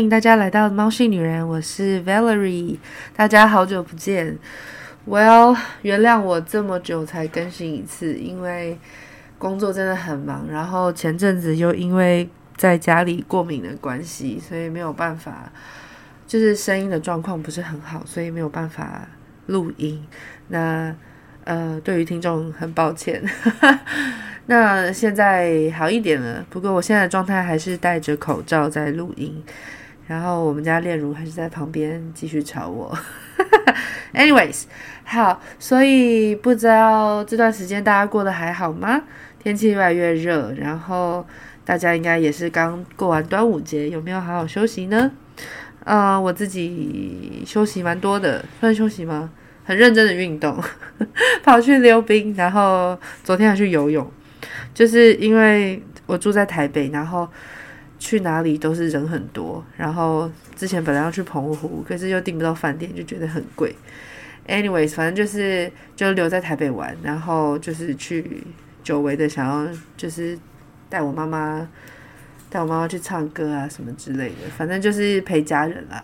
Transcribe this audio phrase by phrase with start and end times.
[0.00, 2.78] 欢迎大家来到猫系女人，我是 Valerie，
[3.14, 4.38] 大家好久不见。
[5.06, 8.78] Well，原谅我这么久才更新一次，因为
[9.36, 15.52] 工作真的很忙，然后前阵子又因为在家里过敏的关系，所以没有办法，
[16.26, 19.06] 就是声音的状况不是很好，所以没有办法
[19.48, 20.02] 录音。
[20.48, 20.96] 那
[21.44, 23.22] 呃，对于听众很抱歉。
[24.46, 29.44] 那现在好一点了，不过我现在的状态还是戴着口罩在录音，
[30.10, 32.92] 然后我们家炼如还是在旁边继续吵我。
[34.12, 34.64] Anyways，
[35.04, 39.02] 好，所以不知道这段时间大家过得还好吗？
[39.38, 41.24] 天气越来越热，然后
[41.64, 45.12] 大家应该也是刚过完端午节，有没有好好休息呢？
[45.84, 49.30] 嗯、我自己休息蛮多的，算休息吗？
[49.64, 50.60] 很认真的运动，
[51.44, 54.10] 跑去溜冰，然后昨天还去游泳。
[54.74, 57.28] 就是因为我住在台北，然后
[58.00, 59.64] 去哪里都是人很多。
[59.76, 63.72] 然后之前本来要去澎湖，可是又订不到饭店，就觉得很贵。
[64.48, 68.42] Anyways，反正就是就留在台北玩，然后就是去
[68.82, 70.36] 久违的想要就是
[70.88, 71.68] 带我妈妈
[72.48, 76.02] 带我妈妈去唱歌啊什么之类的，反正就是陪家人啦。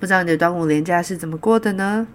[0.00, 2.08] 不知道你的端午连假是怎么过的呢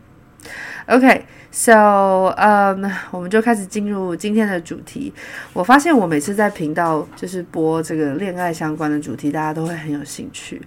[0.88, 5.14] ？OK，so，嗯，我们就开始进入今天的主题。
[5.54, 10.62] 我发现我每次在频道就是播这个恋爱相关的主题，大家都会很有兴趣，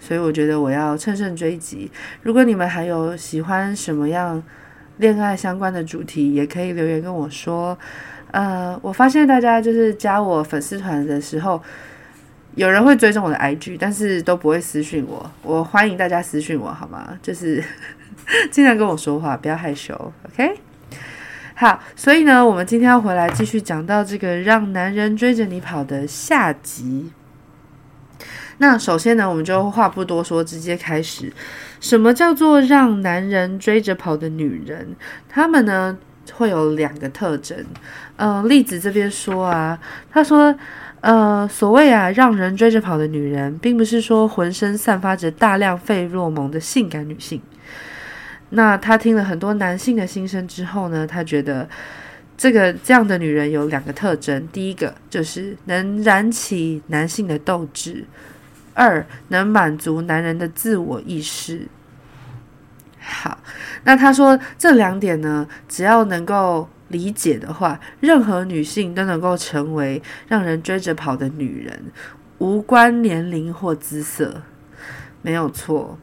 [0.00, 1.90] 所以我觉得我要乘胜追击。
[2.22, 4.42] 如果你们还有喜欢什么样
[4.98, 7.78] 恋爱相关的主题，也可以留言跟我说。
[8.32, 11.62] 呃，我发现大家就是加我粉丝团的时候，
[12.54, 15.30] 有人会追踪我的 IG，但是都不会私讯我。
[15.42, 17.18] 我欢迎大家私讯我，好吗？
[17.22, 17.62] 就是。
[18.50, 20.54] 经常跟我说话，不要害羞，OK？
[21.54, 27.12] 好，所以呢，我们今天要回来继续讲到这个让男人追着你跑的下集。
[28.58, 31.32] 那首先呢，我们就话不多说，直接开始。
[31.80, 34.94] 什么叫做让男人追着跑的女人？
[35.28, 35.96] 她们呢
[36.32, 37.58] 会有两个特征。
[38.16, 39.78] 嗯、呃，例子这边说啊，
[40.10, 40.54] 他说，
[41.00, 47.42] 呃，所谓啊，让人追着跑的女人，并不是说浑身散发着大量费洛蒙的性感女性。
[48.54, 51.66] 那他听了很多男性的心声之后呢，他觉得
[52.36, 58.04] 这个这样的女人有两个特征：第一个就是能燃起男性的斗志；
[58.74, 61.66] 二能满足男人的自我意识。
[63.00, 63.38] 好，
[63.84, 71.84] 那他说这两点呢，只要能够理解的话，任何女性都能够成为让人追着跑的女人，
[72.36, 74.42] 无关年龄或姿色，
[75.22, 75.98] 没有错。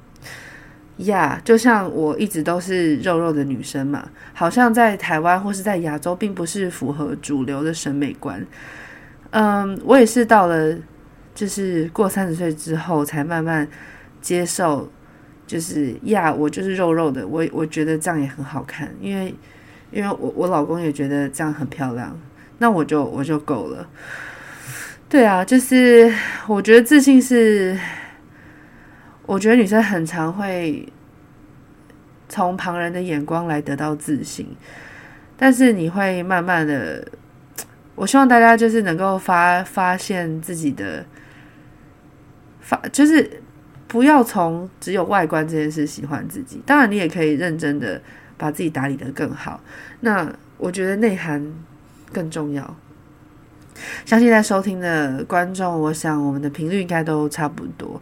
[0.99, 8.45] 呀就像我一直都是肉肉的女生嘛，好像在台湾或是在亚洲，并不是符合主流的审美观。
[9.31, 10.75] 嗯，我也是到了
[11.33, 13.65] 就是过三十岁之后，才慢慢
[14.21, 14.91] 接受，
[15.47, 19.33] 就是呀，我就是肉肉的，我我觉得这样也很好看，因为
[19.91, 22.19] 因为我我老公也觉得这样很漂亮，
[22.57, 23.87] 那我就我就够了。
[25.07, 26.13] 对啊，就是
[26.45, 27.79] 我觉得自信是。
[29.29, 30.91] 我觉得女生很常会
[32.27, 34.47] 从旁人的眼光来得到自信，
[35.37, 37.07] 但是你会慢慢的，
[37.93, 41.05] 我希望大家就是能够发发现自己的
[42.59, 43.39] 发，就是
[43.87, 46.59] 不要从只有外观这件事喜欢自己。
[46.65, 48.01] 当然，你也可以认真的
[48.35, 49.61] 把自己打理得更好。
[49.99, 51.53] 那我觉得内涵
[52.11, 52.75] 更重要。
[54.07, 58.01] 相信在收听的观众，我想我们的频率应该都差不多。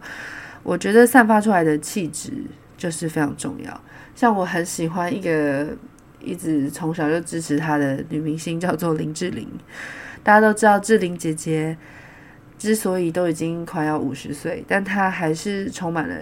[0.68, 2.30] 我觉得散发出来的气质
[2.76, 3.80] 就是非常重要。
[4.14, 5.74] 像我很喜欢一个
[6.20, 9.48] 一直从小就支持她的女明星，叫做林志玲。
[10.22, 11.74] 大家都知道，志玲姐姐
[12.58, 16.14] 之所以都已经快要五十岁，但她还是充满了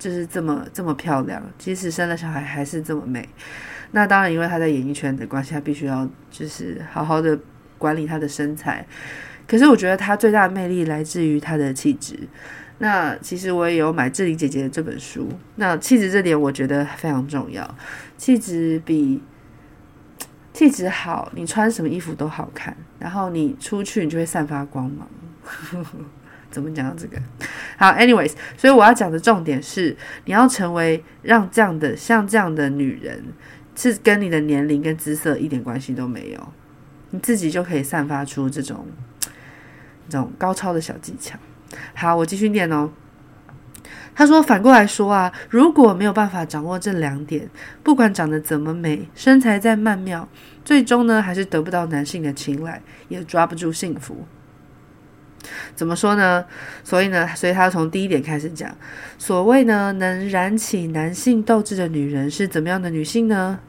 [0.00, 3.28] 就是这么这么漂亮，即使生了小孩还是这么美。
[3.92, 7.38] 那当然，因为她在演艺圈的关系，她必须要就是好好的
[7.78, 8.84] 管理她的身材。
[9.46, 12.18] 可是我觉得她最大的魅力来自于她的气质。
[12.82, 15.28] 那其实我也有买志玲姐姐的这本书。
[15.56, 17.76] 那气质这点我觉得非常重要，
[18.16, 19.22] 气质比
[20.54, 22.74] 气质好，你穿什么衣服都好看。
[22.98, 25.06] 然后你出去，你就会散发光芒。
[26.50, 27.16] 怎么讲这个？
[27.76, 33.22] 好，anyways，所以我要讲的重点是，你要成为让这样的像这样的女人，
[33.76, 36.52] 是跟你的年龄跟姿色一点关系都没有，
[37.10, 38.86] 你自己就可以散发出这种
[40.08, 41.38] 这种高超的小技巧。
[41.94, 42.90] 好，我继续念哦。
[44.14, 47.48] 他说：“反过来说啊，如果没有办法掌握这两点，
[47.82, 50.28] 不管长得怎么美，身材再曼妙，
[50.64, 54.26] 最终呢，还是得不到男性的青睐，也抓不住幸福。
[55.74, 56.44] 怎么说呢？
[56.84, 58.76] 所以呢，所以他从第一点开始讲，
[59.16, 63.60] 所谓呢，能燃起男性斗志的女人是怎么样的女性呢？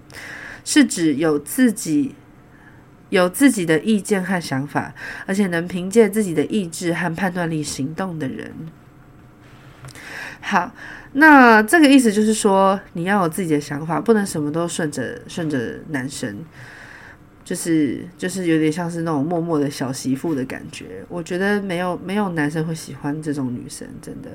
[0.65, 2.15] 是指有自己
[3.12, 4.96] 有自己的意见和想法，
[5.28, 8.52] 而且能凭借自己的意志和判断力行动的人。
[10.42, 10.72] 好，
[11.13, 16.44] 那这个意思就是说，你要有自己的想法，不能什么都顺着顺着男生。
[17.44, 24.30] 就是就是有点像是那种默默的小媳妇的感觉，我觉得没有没有男生会喜欢这种女生，真的，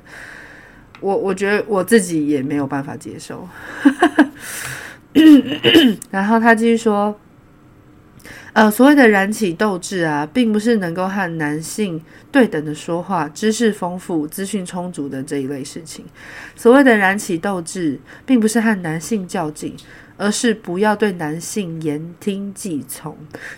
[1.00, 3.48] 我我觉得我自己也没有办法接受。
[6.10, 7.18] 然后他继续说，
[8.56, 16.02] 呃，所谓的燃起斗志啊，并不是能够和男性对等的说话、知识丰富、资讯充足的这一类事情。
[16.54, 19.76] 所谓的燃起斗志，并不是和男性较劲。
[20.18, 23.14] 而是不要对男性言听计从，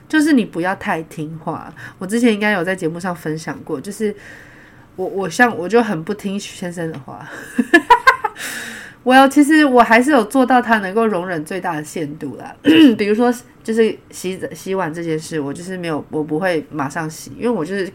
[0.08, 1.72] 就是你不要太听话。
[1.98, 4.12] 我之前应该有在节目上分享过，就是
[4.96, 7.30] 我我像我就很不听许先生的话，
[9.08, 12.54] 我要其实我还是有做到他能够容忍最大的限度啦。
[12.98, 13.32] 比如说
[13.64, 17.90] 就是洗洗碗这件事，我就是没有我不会马上洗，因为我就是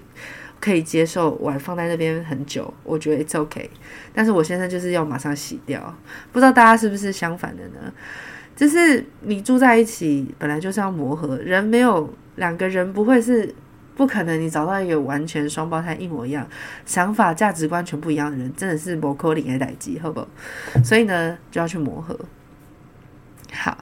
[0.59, 3.69] 可以接受碗放在那边很久，我觉得 it's OK。
[4.11, 5.95] 但是我先生就是要马上洗掉，
[6.31, 7.93] 不知道大家是不是相反的呢？
[8.55, 11.37] 就是你住在一起，本来就是要磨合。
[11.37, 13.53] 人没有两个人不会是
[13.95, 16.47] 不可能，你找到一个完全双胞胎一模一样、
[16.85, 20.27] 想法价值观全不一样的人，真的是不可能的代志，好不？
[20.83, 22.17] 所以呢，就要去磨合。
[23.51, 23.77] 好，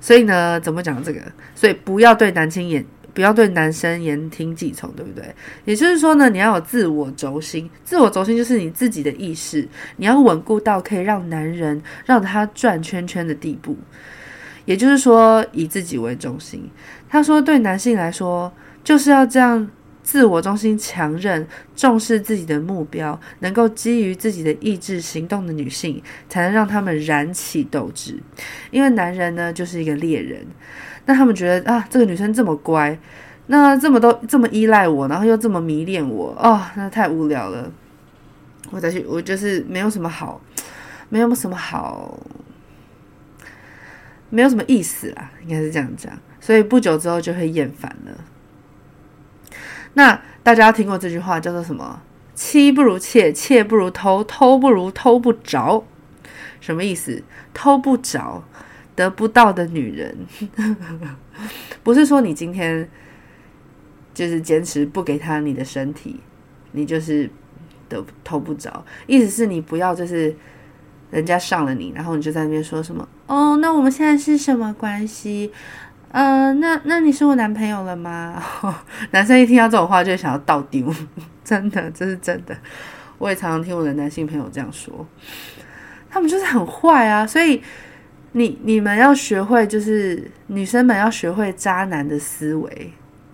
[0.00, 1.20] 所以呢，怎么讲这个？
[1.54, 2.84] 所以不要对男性言，
[3.14, 5.34] 不要对男生言听计从，对不对？
[5.64, 7.70] 也就是说呢，你要有自我轴心。
[7.84, 13.74] 自我轴心就是你自己的意识，你要稳固到可以让男人让他转圈圈的地步。
[14.66, 16.70] 也就是说，以自己为中心。
[17.08, 18.52] 他说，对男性来说，
[18.84, 19.68] 就是要这样
[20.02, 21.44] 自我中心、强韧、
[21.74, 28.22] 重视自己的目标，能够基于自己的意志行动的女性，才能让他们燃起斗志。
[28.70, 30.46] 因为男人呢，就是一个猎人，
[31.06, 32.96] 那他们觉得啊，这个女生这么乖，
[33.46, 37.72] 那这么多这么依赖我，然后又这么迷恋我，哦，那太无聊了。
[38.70, 40.40] 我再去，我就是没有什么好，
[41.08, 42.18] 没有什么好。
[44.30, 48.12] 没有什么意思啦，应该是这样讲，所以不久之后就会厌烦了。
[49.94, 52.00] 那大家听过这句话叫做什么？
[52.34, 55.84] 妻不如妾，妾不如偷，偷不如偷不着。
[56.60, 57.22] 什么意思？
[57.52, 58.42] 偷不着，
[58.94, 60.16] 得不到的女人，
[61.82, 62.88] 不是说你今天
[64.12, 66.20] 就是坚持不给她你的身体，
[66.72, 67.30] 你就是
[67.88, 68.84] 得偷不着。
[69.06, 70.34] 意思是你不要就是。
[71.10, 73.08] 人家上了你，然后你就在那边说什么？
[73.28, 75.52] 哦，那我们现在是什么关系？
[76.14, 78.40] 呃，那那你是我男朋友了吗？
[79.10, 80.88] 男生一听到这种话，就想要倒丢，
[81.42, 82.56] 真的，这是真的。
[83.18, 85.04] 我也常常听我的男性朋友这样说，
[86.08, 87.26] 他们就是很坏啊。
[87.26, 87.60] 所以
[88.30, 92.92] 你你们要学会，就是女生们要学会渣男的思维，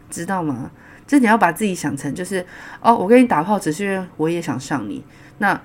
[0.09, 0.71] 知道吗？
[1.07, 2.43] 就是你要把自己想成，就是
[2.81, 5.05] 哦，我跟你打炮，只是因为我也想上你。
[5.37, 5.61] 那。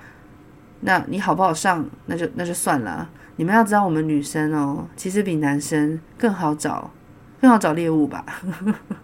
[0.80, 3.08] 那你好不好上，那就那就算了。
[3.36, 6.90] 你们要知道，我们女生哦，其实比男生更好找，
[7.40, 8.24] 更好找猎物吧。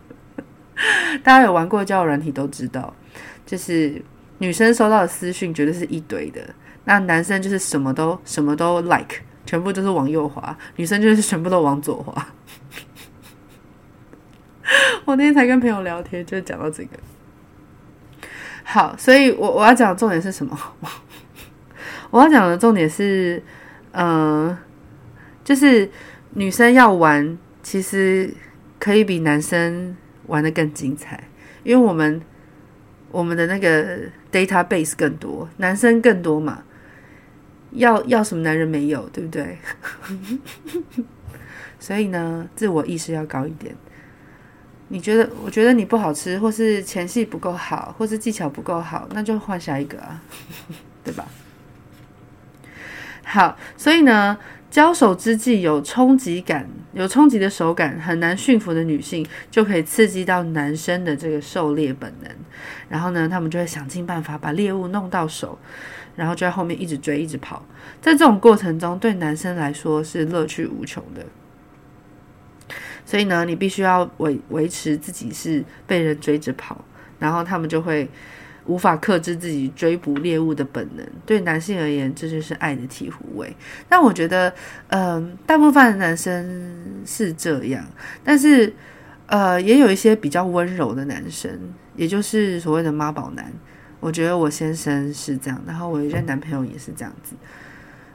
[1.23, 2.93] 大家有玩过交友软体都知道，
[3.45, 4.03] 就是
[4.39, 6.43] 女生收到的私讯绝对是一堆的，
[6.85, 12.25] 那男生就是什么都什么都 like，全部都是往右滑，女生就是全部都往左滑。
[15.05, 16.91] 我那天才跟朋友聊天，就讲到这个。
[18.65, 20.59] 好，所以我我要讲的重点是什么？
[22.11, 23.43] 我要讲的重点是，
[23.93, 24.57] 嗯、
[25.45, 25.91] 就是
[26.31, 28.33] 女生要玩，其实
[28.79, 31.29] 可以比男生玩得更精彩，
[31.63, 32.21] 因为我们
[33.11, 34.01] 我们的那个
[34.33, 36.65] database 更多，男生更多嘛，
[37.73, 39.59] 要要什么男人没有，对不对？
[41.79, 43.75] 所以呢，自我意识要高一点。
[44.89, 50.23] 你觉得，我觉得你不好吃，或是前戏不够好，或是技巧不够好，那就换下一个啊，
[51.03, 51.27] 对吧？
[53.25, 54.37] 好，所以呢，
[54.73, 62.33] 交手之际有冲击感、有冲击的手感，很难驯服的女性，就可以刺激到男生的这个狩猎本能，
[62.89, 65.59] 然后呢，他们就会想尽办法把猎物弄到手，
[66.17, 67.63] 然后就在后面一直追、一直跑。
[68.01, 71.27] 在这种过程中，对男生来说是乐趣无穷的。
[73.05, 76.83] 所以呢，你必须要维维持自己是被人追着跑，
[77.19, 78.09] 然后他们就会。
[78.67, 83.55] 无法克制自己追捕猎物的本能，对男性而言，这就是爱的醍醐味。
[83.89, 84.53] 但我觉得，
[84.89, 87.85] 嗯、大部分的男生是这样，
[88.23, 88.73] 但是，
[89.27, 91.51] 呃，也有一些比较温柔的男生，
[91.97, 93.53] 也就是所谓的妈宝男。
[93.99, 97.35] 我觉得我先生是这样，然后我一任男朋友也是这样子。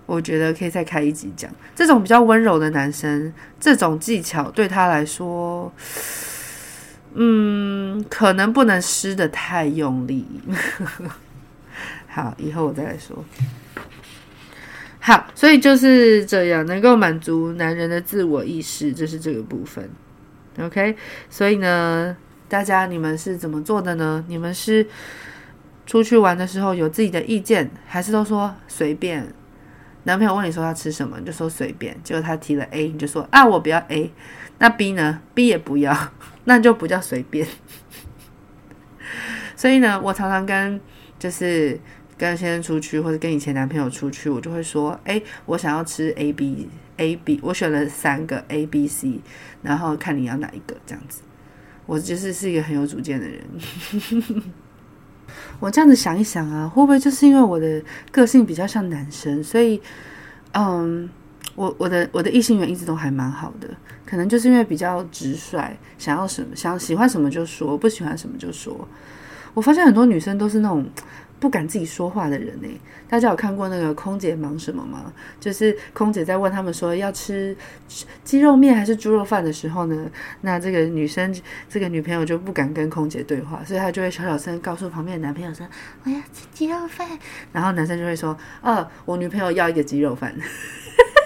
[0.05, 5.69] 我觉得可以再开一集讲这种比较温柔的男生，这种技巧对他来说，
[7.19, 10.25] 嗯，可能不能施得太用力。
[12.07, 13.25] 好，以后我再来说。
[14.99, 19.89] 好，所以就是这样，能够满足男人的自我意识，这是这个部分。
[20.59, 20.95] OK，
[21.29, 22.15] 所以呢，
[22.47, 24.23] 大家你们是怎么做的呢？
[24.27, 24.87] 你们是？
[25.85, 29.25] 出去玩的时候有自己的意见，还是都说随便？
[30.03, 31.97] 男朋友问你说要吃什么，你就说随便。
[32.03, 34.11] 结果他提了 A，你就说啊，我不要 A。
[34.57, 35.97] 那 B 呢？B 也不要，
[36.47, 37.45] 那就不叫随便。
[39.55, 40.79] 所以呢，我常常跟
[41.19, 41.77] 就是
[42.17, 49.19] 跟先生出去，或者跟以前男朋友出去，我就会说，哎，我想要吃 A B A B，我选了三个 A B C，
[49.61, 51.21] 然后看你要哪一个，这样子。
[51.85, 53.43] 我就是是一个很有主见的人。
[55.59, 59.81] 我这样子想一想啊，会不会就是因为我的个性比较像男生，所以，
[60.53, 61.09] 嗯，
[61.55, 63.67] 我我的我的异性缘一直都还蛮好的，
[64.05, 68.87] 可能就是因为比较直率，想要什么想喜欢什么就说，不喜欢什么就说。
[69.53, 70.85] 我发现很多女生都是那种。
[71.39, 72.67] 不敢自己说话的人呢？
[73.07, 75.13] 大家有看过那个空姐忙什么吗？
[75.39, 77.55] 就是空姐在问他们说要吃
[78.23, 80.09] 鸡肉面还是猪肉饭的时候呢，
[80.41, 81.31] 那这个女生
[81.69, 85.63] 这个女朋友就不敢跟空姐对话，所以她就会小小声告诉旁边的男朋友说
[86.05, 87.07] ：“我要吃鸡肉饭。”
[87.53, 90.33] 然后男生就会说：“啊，我女朋友要一个鸡肉饭。”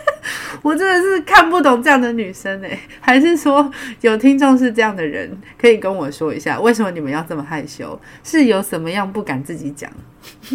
[0.62, 8.00] 我真的是看不懂这样的女生哎，还是说有听众是这样的人，可以跟我说一下，为什么你们要这么害羞？
[8.24, 9.92] 是有什么样不敢自己讲？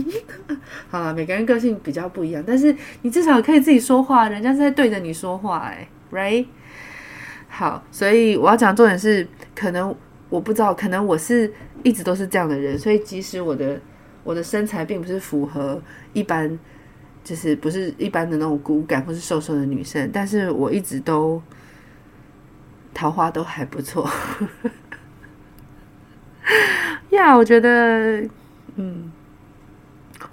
[0.91, 6.47] 好了，每个人个性比较不一样，但是你至少可以自己说话，人家是在对着你说话哎，right？
[7.49, 9.95] 好，所以我要讲重点是，可能
[10.29, 13.81] 我不知道，可能我是一直都是这样的人，所以即使我的
[14.23, 16.59] 我的身材并不是符合一般。
[17.26, 21.42] 就是不是一般的那种骨感或是瘦瘦的女生，但是我一直都
[22.95, 24.09] 桃花都还不错。
[27.11, 28.23] 呀，我觉得，
[28.76, 29.11] 嗯，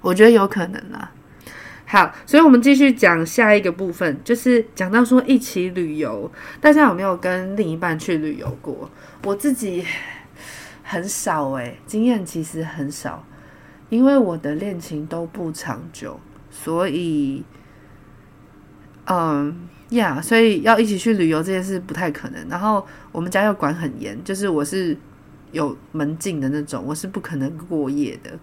[0.00, 1.10] 我觉得有可能啦。
[1.84, 8.88] 好，所以我们继续讲下一个部分，就是讲到说一起旅游，大家有没有跟另一半去旅游过？
[9.24, 9.84] 我自己
[10.84, 13.26] 很少诶，经验其实很少，
[13.88, 16.20] 因为我的恋情都不长久。
[16.56, 17.44] 所以，
[19.06, 22.48] 嗯呀，所以要一起去旅游这件事不太可能。
[22.48, 24.96] 然后我们家又管很严，就是我是
[25.50, 28.38] 有门禁的那种，我是不可能过夜的。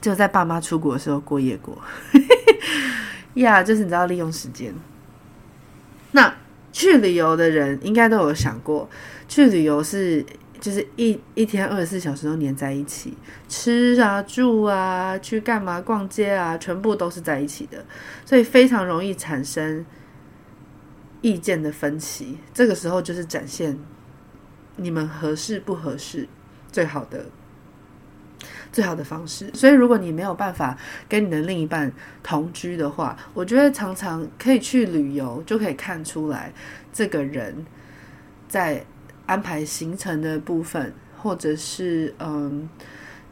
[0.00, 1.76] 只有在爸妈出国的时候过夜过。
[3.34, 4.72] 呀，就是你知道利用时间。
[6.12, 6.32] 那
[6.72, 8.88] 去旅游的人应该都有想过，
[9.26, 10.24] 去旅游是。
[10.60, 13.16] 就是一一天二十四小时都黏在一起，
[13.48, 17.84] 吃啊住啊，去干嘛逛街啊，全部都是在一起的，
[18.24, 19.84] 所以非常容易产生
[21.20, 22.38] 意见的分歧。
[22.52, 23.78] 这个时候就是展现
[24.76, 26.28] 你们合适不合适
[26.70, 27.26] 最好的
[28.72, 29.50] 最好的方式。
[29.54, 30.76] 所以如果你没有办法
[31.08, 36.52] 跟你的另一半同居的话，我觉得常常可以去旅游，就可以看出来
[36.92, 37.64] 这个人
[38.48, 38.84] 在。
[39.28, 42.66] 安排行程的部分，或者是嗯，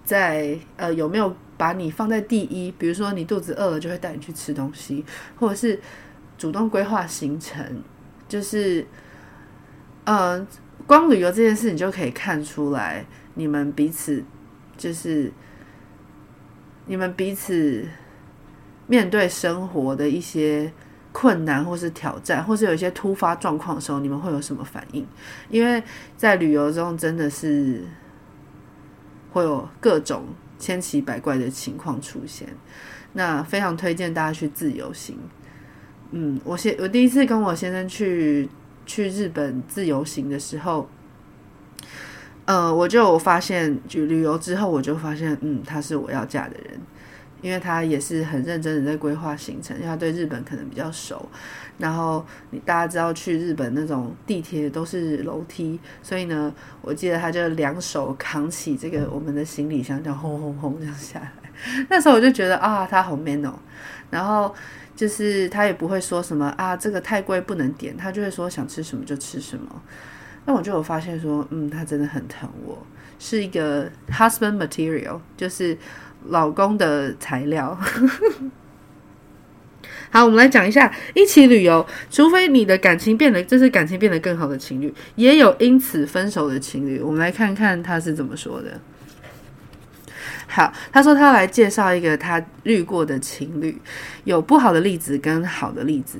[0.04, 2.70] 在呃有没有把你放在第一？
[2.72, 5.02] 比如说你肚子饿了，就会带你去吃东西，
[5.40, 5.80] 或者是
[6.36, 7.82] 主动规划行程。
[8.28, 8.86] 就是
[10.04, 10.46] 嗯，
[10.86, 14.22] 光旅游这件事，你就可以看出来你们彼此
[14.76, 15.32] 就是
[16.84, 17.88] 你们彼此
[18.86, 20.70] 面对生活的一些。
[21.18, 25.06] 困难或是挑战，或是有一些突发状况的时候，你们会有什么反应？
[25.48, 25.82] 因为
[26.14, 27.82] 在旅游中真的是
[29.32, 30.26] 会有各种
[30.58, 32.46] 千奇百怪的情况出现。
[33.14, 35.18] 那非常推荐大家去自由行。
[36.10, 38.46] 嗯，我先我第一次跟我先生去
[38.84, 40.86] 去日本自由行的时候，
[42.44, 46.78] 呃，我就发现，就旅游之后我就发现，嗯，他是我要嫁的人。
[47.46, 51.24] 因为他也是很认真的在规划行程，因为他对日本可能比较熟。
[51.78, 61.30] 然后你大家知道去日本那种地铁都是楼梯，所以呢，我记得他就两手扛起这个我们的行李箱，这样轰轰轰这样下来。
[61.88, 63.54] 那时候我就觉得啊，他好 man 哦。
[64.10, 64.52] 然后
[64.96, 69.82] 就是他也不会说什么啊，这个太贵不能点，他就会说想吃什么就吃什么。
[70.46, 72.84] 那我就有发现说，嗯，他真的很疼我，
[73.20, 75.78] 是一个 husband material，就是。
[76.28, 77.76] 老公的材料，
[80.10, 87.00] 好，我们来讲一下一起旅游，除非你的感情变得，就是感情变得更好的情侣，也有因此分手的情侣。
[87.00, 88.80] 我们来看看他是怎么说的。
[90.48, 93.76] 好，他说他要来介绍一个他遇过的情侣，
[94.24, 96.18] 有不好的例子跟好的例子。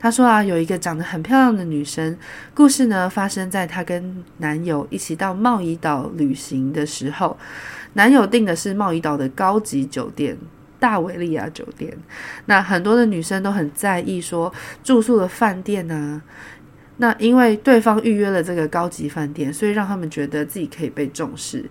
[0.00, 2.18] 他说啊，有一个长得很漂亮的女生，
[2.54, 7.38] 故事呢发生在她跟男友一起到茂宜岛旅行的时候，
[7.94, 10.36] 男友订的是茂宜岛的高级酒店
[10.78, 11.96] 大维利亚酒店。
[12.46, 14.52] 那很多的女生都很在意说
[14.84, 16.22] 住宿的饭店啊，
[16.98, 21.64] 那因为对方预约了这个高级饭店，所以让他们觉得自己可以被重视。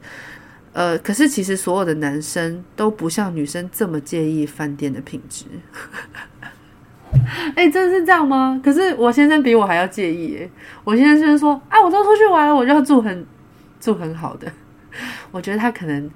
[0.74, 5.46] 呃，可是其实所有的男生都不像女生这么介意饭店的品质。
[7.56, 8.62] 哎、真的是这样吗？
[8.64, 10.52] 可是我先生比我还要介意耶。
[10.84, 13.26] 我先生说，啊，我都出去玩了，我就要住很
[13.80, 14.52] 住很好的。
[15.32, 16.10] 我觉得他可能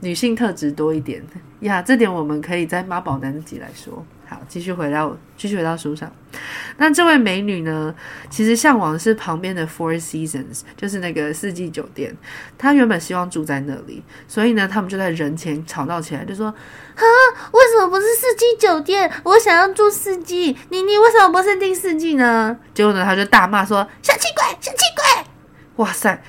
[0.00, 1.22] 女性特质多一点
[1.60, 4.04] 呀，这点我们可以在妈宝男集来说。
[4.28, 6.10] 好，继续回到继续回到书上。
[6.78, 7.94] 那这位美女呢，
[8.28, 12.12] 其实向往的是旁边的 Four Seasons，就是那个四季酒店。
[12.58, 17.02] 她原本希望住在那里，所以呢，他们就在人前吵闹起来，就说：“啊，
[17.52, 19.08] 为什么不是四季酒店？
[19.22, 25.24] 我想要住四季，你你为什么不是订四季呢？”结果呢，她就大骂说：“小气鬼，小气鬼！”
[25.76, 26.20] 哇塞，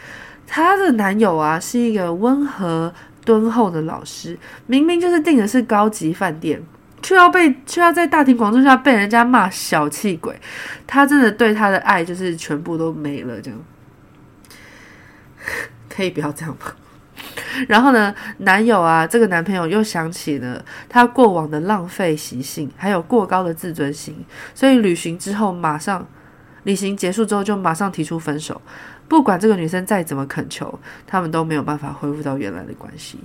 [0.48, 2.92] 她的男友啊是一个温和
[3.24, 6.63] 敦厚的老师，明明就是订的是高级饭店。
[7.00, 10.38] 却要被却要在大庭广众下被人家骂小气鬼，
[10.88, 13.60] 他真的对他的爱就是全部都没了，这样
[15.88, 16.74] 可以不要这样吗？
[17.68, 24.25] 然后呢，男友啊，这个男朋友又想起了他过往的浪费习性，还有过高的自尊心，
[24.56, 26.06] 所以旅行之后马上
[26.63, 28.60] 旅行结束之后就马上提出分手，
[29.08, 33.20] 不管这个女生再怎么恳求，他们都没有办法恢复到原来的关系。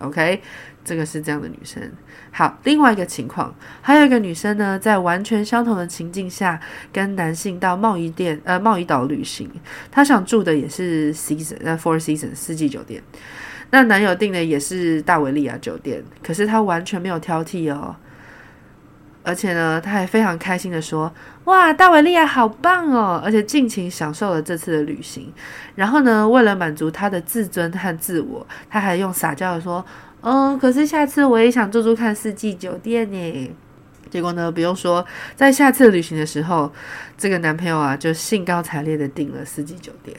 [0.00, 0.40] OK。
[0.86, 1.82] 这个是这样的女生。
[2.30, 6.60] 好，另外一个情况，还有一个女生呢，在完全相同的情境下，
[6.92, 9.50] 跟男性到茂宜店呃茂宜岛旅行，
[9.90, 13.02] 她想住的也是 season 呃 Four Seasons 四季酒店，
[13.70, 17.96] 那男友订的也是大维利亚酒店，可是她完全没有挑剔哦，
[19.24, 21.12] 而且呢，他还非常开心的说，
[21.44, 25.32] 哇，大维利亚好棒哦，而且尽情享受了这次的旅行。
[25.74, 29.84] 然后呢，为了满足他的自尊和自我，他还用撒娇的说。
[30.20, 33.54] 嗯，可是下次我也想住住看四季酒店呢。
[34.10, 36.72] 结果呢，不用说，在下次旅行的时候，
[37.16, 40.16] 这个男朋友啊就兴高采烈的订了四季酒店，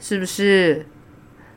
[0.00, 0.86] 是不是？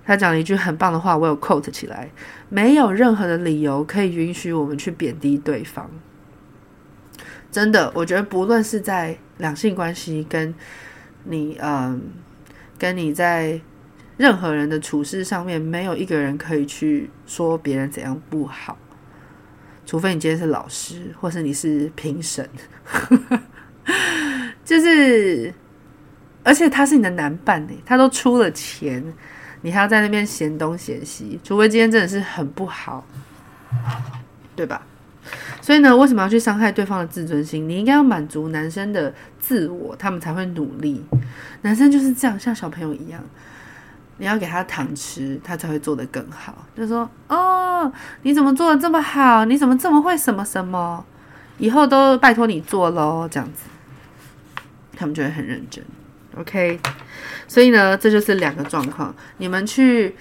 [0.06, 2.10] 他讲了一句很棒的话，我有 quote 起来：
[2.50, 5.90] 没有任何的理由可以允许我们去贬低对方。
[7.52, 10.54] 真的，我觉得不论是在两性关系，跟
[11.24, 12.02] 你，嗯，
[12.78, 13.62] 跟你在。
[14.18, 18.78] 任何人的处事上面，没有一个人可以去说别人怎样不好，
[19.86, 22.50] 除非你今天是老师，或是你是评审，
[24.66, 25.54] 就是，
[26.44, 29.02] 而且他是你的男伴呢，他都出了钱，
[29.62, 33.06] 你还要在那边嫌东嫌西，除非今天真的是很不好，
[34.56, 34.82] 对吧？
[35.62, 37.68] 所以呢，为什么要去伤害对方的自尊心？
[37.70, 41.04] 你应该要满足男生的自我，他们才会努力。
[41.62, 43.22] 男生就是这样，像小朋友一样。
[44.18, 46.66] 你要给他糖吃，他才会做得更好。
[46.76, 47.90] 就说哦，
[48.24, 49.46] 你怎么做的这么好？
[49.46, 51.06] 你怎么这么会什么什么？
[51.58, 53.64] 以后都拜托你做喽，这样子，
[54.98, 55.84] 他们就会很认真。
[56.40, 56.80] OK，
[57.48, 59.14] 所以呢，这就是两个状况。
[59.38, 60.16] 你们去。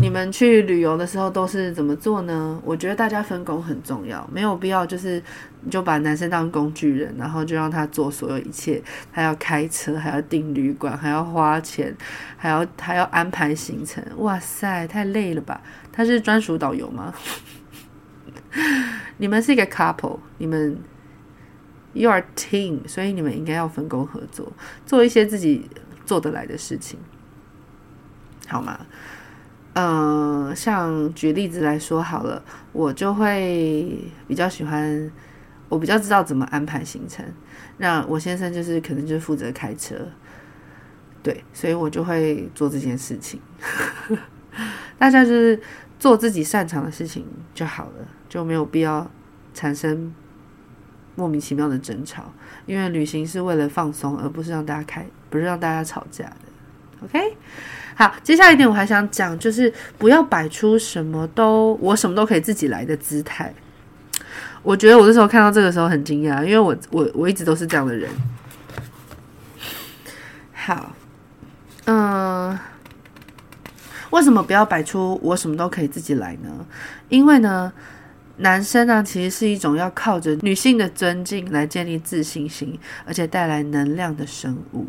[0.00, 2.60] 你们去旅游的时候都是怎么做呢？
[2.64, 5.22] 我觉得大家分工很重要，没有必要就是
[5.60, 8.82] 你就把男生当工具人，然后就让他做所有一切。
[9.12, 11.96] 他要开车，还要订旅馆，还要花钱，
[12.36, 14.02] 还要还要安排行程。
[14.16, 15.62] 哇塞，太累了吧？
[15.92, 17.14] 他是专属导游吗？
[19.18, 20.76] 你们是一个 couple，你们
[21.96, 24.52] you are team，所以你们应该要分工合作，
[24.84, 25.68] 做一些自己
[26.04, 26.98] 做得来的事情，
[28.46, 28.86] 好吗？
[29.78, 35.12] 嗯、像举例子来说好了，我就会比较喜欢，
[35.68, 37.24] 我比较知道怎么安排行程。
[37.76, 39.94] 那我先生就是可能就是负责开车，
[41.22, 43.38] 对，所以我就会做这件事情。
[44.96, 45.60] 大家就是
[45.98, 49.10] 做自己擅长的事情就好了，就没有必要
[49.52, 50.14] 产生
[51.16, 52.32] 莫名其妙的争吵。
[52.66, 56.36] 因为旅行是为了放松，而不是让大家开，不是让大家吵架的。
[57.04, 57.36] OK。
[57.96, 63.52] 好，接下来一点我还想讲，就是不要摆出什么都我什么都可以自己来的姿态。
[64.62, 68.10] 我觉得我那时候看到这个时候很惊讶，因为我我我一直都是这样的人。
[70.52, 70.92] 好，
[71.86, 72.58] 嗯、
[74.10, 76.66] 为什么不要摆出我什么都可以自己来呢？
[77.08, 77.72] 因为呢，
[78.38, 84.86] 男生呢，其实是一种要靠着女性的尊敬来建立自信心，而且带来能量的生物。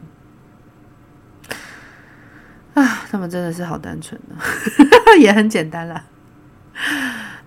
[2.73, 4.36] 啊，他们真的是好单纯呢，
[5.19, 6.03] 也很简单啦。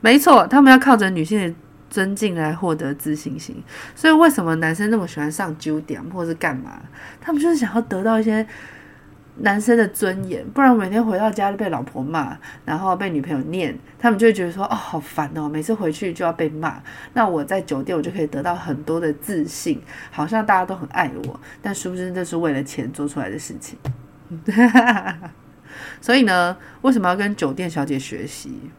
[0.01, 1.55] 没错，他们要靠着女性的
[1.89, 3.63] 尊敬来获得自信心。
[3.95, 6.81] 所以，为什么男生那么喜欢上九点或是干嘛？
[7.21, 8.47] 他们就是想要得到一些。
[9.43, 16.83] 男生的尊严，不然每天回到家就被老婆骂，然后被女朋友念，他们就会觉得说：“哦，好烦哦，每次回去就要被骂。”
[17.15, 21.41] 那我在酒店，我就可以得到很多的自信，好像大家都很爱我。
[21.63, 23.79] 但殊不知，这是为了钱做出来的事情。
[26.03, 28.71] 所以呢，为什么要跟酒店小姐学习？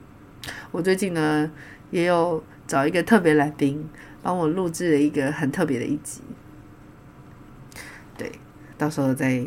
[0.69, 1.49] 我最近呢，
[1.89, 3.89] 也有找一个特别来宾，
[4.21, 6.21] 帮我录制了一个很特别的一集。
[8.15, 8.31] 对，
[8.77, 9.43] 到时候再。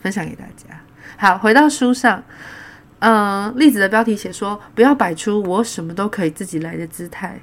[0.00, 0.80] 分享给大家。
[1.16, 2.22] 好，回到书上，
[3.00, 7.40] 嗯，例子的标题写说，不要摆出我什么都可以自己来的姿态。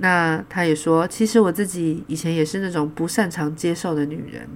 [0.00, 4.48] 那他也说，其实我自己以前也是那种不擅长接受的女人，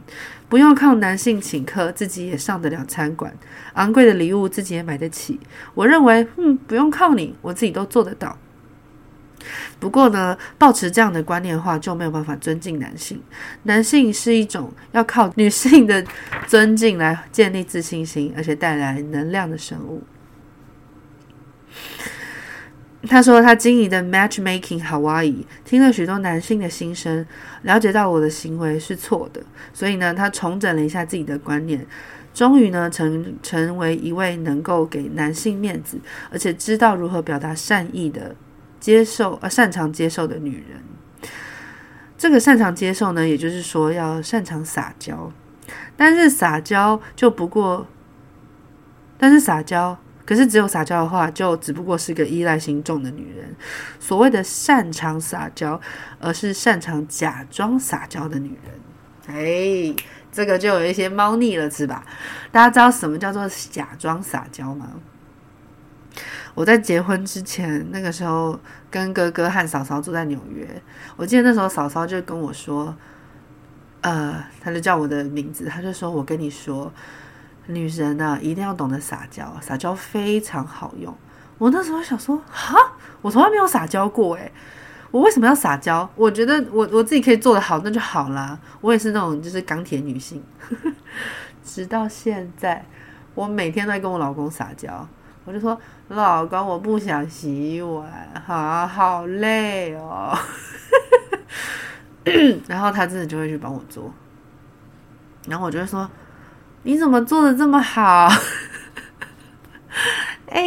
[0.49, 3.33] 不用靠男性请客，自己也上得了餐馆，
[3.75, 5.41] 昂贵的礼物自己也买得起。
[5.75, 8.39] 我认为，嗯，不用靠你，我自己都做得到。
[9.79, 13.21] 不过呢，抱持这样的观念的话，就没有办法尊敬男性。
[13.65, 16.05] 男性是一种要靠女性的
[16.47, 20.03] 尊敬来建立自信心，而且带来能量的生物。
[23.09, 27.27] 他说，他经营的 Matchmaking Hawaii 听了许多男性的心声，
[27.63, 29.43] 了解到我的行为是错的，
[29.75, 31.85] 所以呢，他重整了一下自己的观念，
[32.33, 35.99] 终于呢，成成为一位能够给男性面子，
[36.31, 38.37] 而且知道如何表达善意的。
[38.83, 41.31] 接受，呃，擅长接受的女人，
[42.19, 45.31] 这个擅长接受呢，也就是说要擅长撒娇，
[45.97, 47.87] 但是撒娇就不过，
[49.17, 53.55] 但是撒娇，可是只有撒娇的话，就只不过是个依赖心重的女人。
[54.01, 55.81] 所谓的擅长撒娇，
[56.19, 58.81] 而是擅长假装撒娇的女人。
[59.29, 59.95] 哎，
[60.33, 62.05] 这个就有一些猫腻了，是吧？
[62.51, 64.91] 大家知道什么叫做假装撒娇吗？
[66.55, 68.59] 我在结婚之前，那个时候
[68.91, 70.69] 跟哥哥和嫂嫂住在纽约。
[71.17, 72.95] 我记得那时候嫂嫂就跟我说，
[74.03, 76.93] 呃，他就叫我的名字，他就说：“我跟你说，
[77.67, 81.17] 女人呢，一定要懂得撒娇，撒娇非常好用。”
[81.57, 82.77] 我那时候想说：“哈，
[83.23, 84.53] 我从来没有撒娇过，诶，
[85.11, 86.09] 我为什么要撒娇？
[86.17, 88.59] 我觉得我我自己可以做得好，那就好啦。
[88.81, 90.43] 我也是那种就是钢铁女性。
[91.65, 92.85] ”直到现在，
[93.35, 95.09] 我每天都在跟我老公撒娇。
[95.45, 95.77] 我就说，
[96.09, 98.09] 老公，我不想洗碗，
[98.47, 100.39] 好好累哦。
[102.69, 104.13] 然后他真的就会去帮我做，
[105.49, 106.09] 然后我就会说，
[106.85, 108.29] 你怎么做的这么好？
[110.47, 110.63] 哎，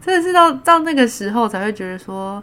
[0.00, 2.42] 真的是到到那个时候才会觉得说，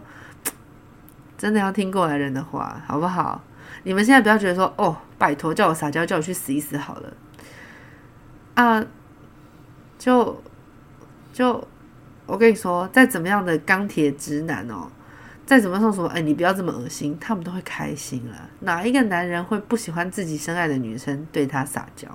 [1.36, 3.42] 真的要听过来人的话，好不好？
[3.82, 7.12] 你们现在不要觉得说，哦，拜托，叫我撒娇，叫我去死一死好了。
[8.54, 8.82] 啊，
[9.98, 10.42] 就。
[11.38, 11.62] 就
[12.26, 14.90] 我跟你说，再怎么样的钢铁直男哦，
[15.46, 18.50] 再怎么说什么，哎，你不要这么恶心，他们都会开心了。
[18.58, 22.08] 哪一个男人会不喜欢自己深爱的女生对他撒娇？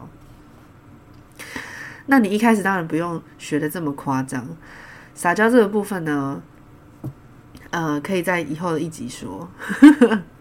[2.08, 4.46] 那你一开始当然不用学的这么夸张。
[5.16, 6.44] 撒娇这个部分呢，
[7.70, 9.50] 呃，可以在以后的一集说。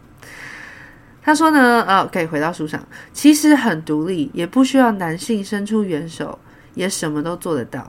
[1.23, 6.41] 他说呢，呃，可以回到书上，其实很独立，也不需要男性伸出援手，
[6.75, 7.89] 也什么都做得到。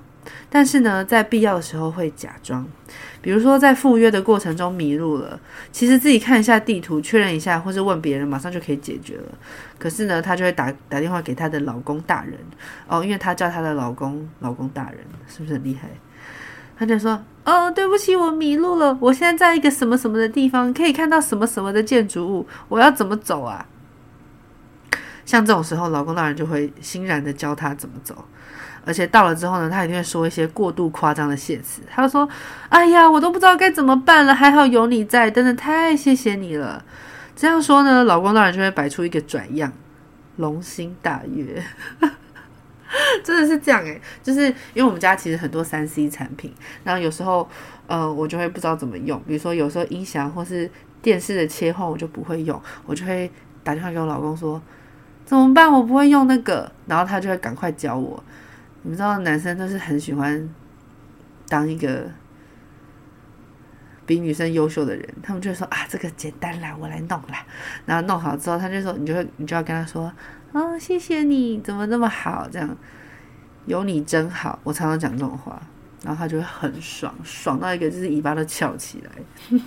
[0.49, 2.65] 但是呢，在必要的时候会假装，
[3.21, 5.39] 比如说在赴约的过程中迷路了，
[5.71, 9.23] 其实自己看一下地图，确认一下，或是问别人，马上就可以解决了。
[9.77, 12.37] 可是呢，她就会打打电话给她的老公大人
[12.87, 15.89] 哦，因为她叫她的老公老公大人，是不是很厉害？
[16.77, 23.65] 她就说：“哦，对不起，我迷路了，我现在在一个什么什么的地方，可以看到什么什么的建筑物，我要怎么走啊？”
[25.25, 28.25] 像这种时候，老公大人就会欣然的教她怎么走。
[28.85, 31.81] 而且到了之后呢，他一定会说一些过度夸张的谢词。
[31.89, 32.27] 他就说
[32.69, 36.83] ：“哎呀，我都不知道该怎么办了，还好有你在，真的太谢谢你了。”
[37.35, 39.71] 这样说呢，老公当然就会摆出一个拽样，
[40.37, 41.63] 龙心大悦，
[43.23, 47.49] 真的是这样诶，就是因为我们家其实很多三 C 产品，然后有时候
[47.87, 50.69] 呃，我就会不知道怎么用，比如说有时候音响或是
[51.01, 53.31] 电视的切换，我就不会用，我就会
[53.63, 54.61] 打电话给我老公说
[55.25, 55.71] ：“怎么办？
[55.71, 58.23] 我不会用那个。”然后他就会赶快教我。
[58.83, 60.49] 你们知道，男生都是很喜欢
[61.47, 62.05] 当一个
[64.05, 67.45] 比女生优秀的人，他们就会说啊，这个简单啦，我来弄啦。
[67.85, 70.11] 然后弄好之后，他就说，你就会，你就要跟他说，
[70.51, 72.47] 啊，谢谢你，怎么那么好？
[72.51, 72.77] 这样
[73.65, 74.59] 有你真好。
[74.63, 75.61] 我常常讲这种话，
[76.03, 79.59] 然后他就会很爽，爽到一个就是尾巴都翘起来。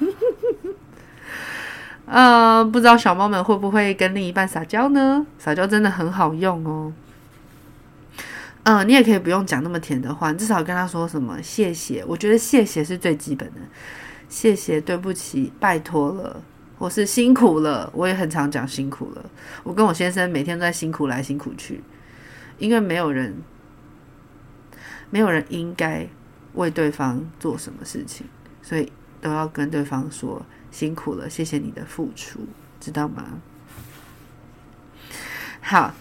[2.05, 5.27] 呃，不知道小猫们会不会跟另一半撒娇呢？
[5.39, 6.93] 撒娇真的很好用哦。
[8.67, 12.05] 嗯、你也可以不用讲那么甜的话，至少跟他说什么谢谢。
[12.05, 13.61] 我觉得谢谢是最基本的，
[14.29, 16.43] 谢谢、对不起、拜托了，
[16.77, 17.89] 或是辛苦了。
[17.95, 19.25] 我也很常讲辛苦了。
[19.63, 21.81] 我跟我先生每天都在辛苦来辛苦去，
[22.59, 23.37] 因为没有人，
[25.11, 26.05] 没有人应该
[26.55, 28.27] 为对方做什么事情，
[28.63, 30.45] 所以都要跟对方说。
[30.73, 32.41] 辛苦了，谢谢你的付出，
[32.79, 33.41] 知道吗？
[35.63, 35.95] 好，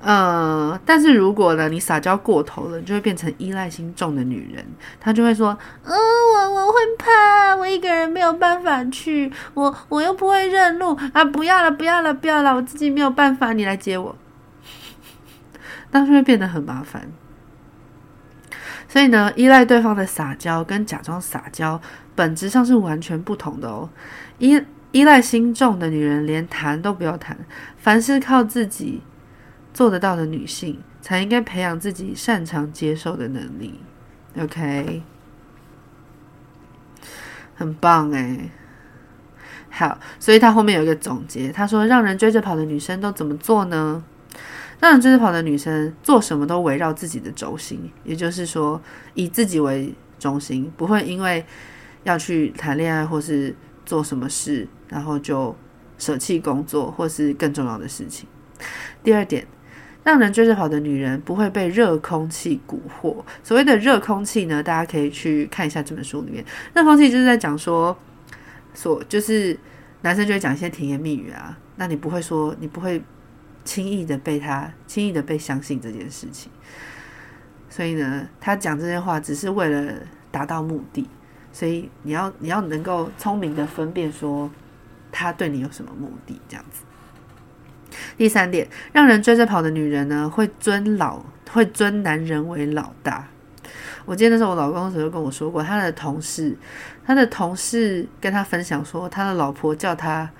[0.00, 4.64] 呃，但是如果呢，你撒娇过头了，就会变成依赖心重的女人。
[5.00, 11.24] 她就会说：“嗯，我我会怕，我一个人没有办法去，我我又不会认路啊！
[11.24, 14.16] 不要了，不要了，不要了，我自己没有办法，你来接我。”
[15.90, 17.10] 当时会变得很麻烦。
[18.88, 21.80] 所以呢，依赖对方的撒娇跟假装撒娇。
[22.14, 23.88] 本质上是完全不同的哦。
[24.38, 24.60] 依
[24.92, 27.36] 依赖心重的女人，连谈都不要谈。
[27.76, 29.02] 凡是靠自己
[29.78, 33.78] 做得到的女性，才应该培养自己擅长接受的能力。
[34.36, 35.04] OK，
[37.54, 38.50] 很棒诶。
[39.70, 44.02] 好，所以他后面有一个总结，他说：“让人追着跑的女生都怎么做呢？
[44.80, 48.82] 让人追着跑的女生做什么都围绕自己的轴心，也就是说，
[49.14, 51.46] 以自己为中心，不会因为。”
[52.04, 55.54] 要去谈恋爱或是做什么事，然后就
[55.98, 58.26] 舍弃工作或是更重要的事情。
[59.02, 59.46] 第二点，
[60.08, 63.14] 让人追着跑的女人不会被热空气蛊惑。
[63.42, 66.42] 所谓的热空气呢，大家可以去看一下这本书里面。
[66.74, 67.94] 热空气就是在讲说，
[68.72, 69.54] 所就是
[70.00, 73.02] 男生就会讲一些甜言蜜语啊，那你不会说，你不会
[73.66, 76.50] 轻易的被他轻易的被相信这件事情。
[77.68, 79.92] 所以呢，他讲这些话只是为了
[80.30, 81.06] 达到目的。
[81.52, 84.50] 所以你要你要能够聪明的分辨说
[85.12, 86.80] 他对你有什么目的，这样子。
[88.16, 93.28] 第三点，让人追着跑的女人呢，会尊老会尊男人为老大。
[94.04, 96.56] 我记得那时候我老公的时候跟我说过，他的同事
[97.06, 100.30] 他的同事跟他分享说，他的老婆叫他。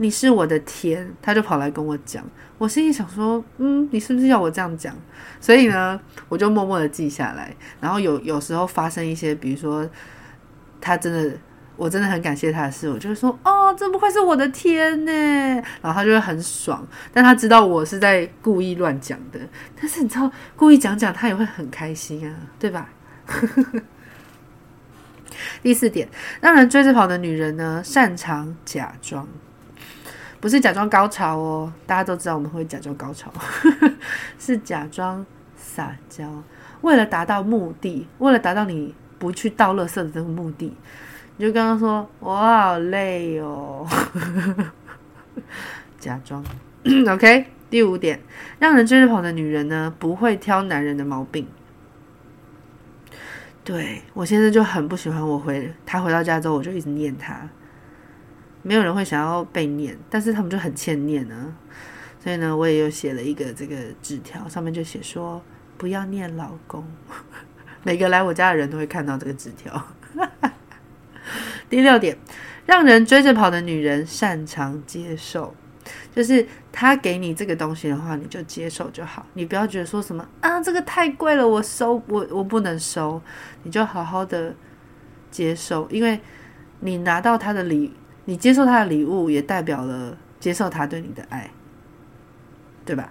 [0.00, 2.24] 你是我的天，他就跑来跟我讲，
[2.56, 4.94] 我心里想说，嗯，你是不是要我这样讲？
[5.40, 7.52] 所以呢，我就默默的记下来。
[7.80, 9.84] 然后有有时候发生一些，比如说
[10.80, 11.36] 他真的，
[11.78, 15.12] 我真的很感谢他的事，我就会说，哦，这不愧是我的天呢。
[15.80, 19.38] 然后他就会很爽，但他知道我是在故意乱讲的。
[19.80, 22.90] 但是你知道，故意讲讲，他也会很开心啊，对吧？
[25.62, 26.08] 第四点，
[26.40, 29.26] 让人追着跑的女人呢，擅长假装。
[30.40, 33.32] 不是假装高潮哦，大家都知道我们会假装高潮，
[34.38, 35.24] 是假装
[35.56, 36.42] 撒娇，
[36.80, 40.76] 为了达到目的，为了达到你不去倒垃圾的这个目的，
[41.38, 43.86] 你就刚刚说我好累哦，
[45.98, 46.44] 假装
[47.08, 47.46] OK。
[47.70, 48.18] 第五点，
[48.58, 51.46] 让人追着跑的女人呢，不会挑男人的毛病。
[53.62, 57.46] 对，我现在就很不喜欢我回他回到家之后，我就一直念他。
[58.62, 61.54] 没有人会想要被念，但是他们就很欠念呢。
[62.18, 65.42] 所以呢，我也有写了一个这个纸条，上面就写说
[65.76, 66.82] 不要念老公。
[67.84, 69.84] 每个来我家的人都会看到这个纸条。
[71.68, 72.16] 第六点，
[72.66, 75.54] 让人追着跑的女人擅长接受，
[76.14, 83.20] 就是他给你这个东西的话，你就接受就好，你不要觉得说什么啊，这个太贵了，我收我我不能收，
[83.62, 84.54] 你就好好的
[85.30, 86.20] 接受，因为
[86.80, 87.94] 你拿到他的礼。
[88.24, 91.50] 你接受他的礼物，也代表了接受他对你的爱，
[92.84, 93.10] 对吧？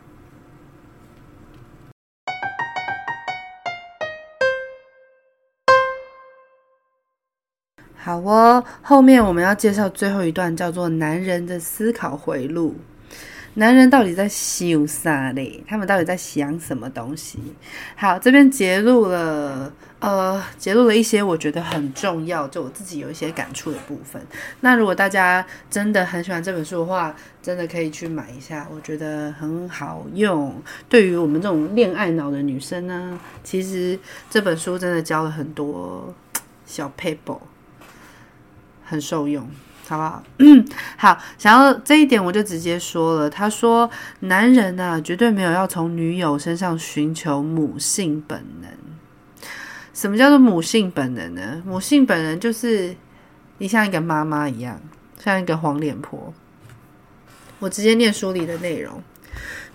[7.97, 12.75] 好哦，后面我们要介绍最后一段，叫做“男人的思考回路”。
[13.55, 15.63] 男人到底在想啥嘞？
[15.67, 17.39] 他们到底在想什么东西？
[17.95, 24.21] 好，这边揭露了，呃，揭露了一些我觉得很重要，就我自己有一些感触的部分。
[24.59, 30.53] 那如果大家真的很喜欢这本书的话，真的可以去买一下，我觉得很好用。
[30.87, 33.97] 对于我们这种恋爱脑的女生呢，其实
[34.29, 36.13] 这本书真的教了很多
[36.67, 37.39] 小 paper，
[38.87, 39.47] 很受用。
[39.89, 40.21] 好不好？
[40.97, 43.29] 好，想要这一点我就直接说了。
[43.29, 48.69] 他说：“男人呢、啊，绝对没有要从女友身上寻求母性本能。
[49.93, 51.63] 什么叫做母性本能呢？
[51.65, 52.93] 母性本能就是
[53.59, 54.77] 你像一个妈妈一样，
[55.23, 56.33] 像一个黄脸婆。
[57.59, 59.01] 我直接念书里的内容：